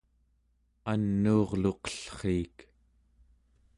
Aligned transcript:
anuurluqellriik 0.91 2.57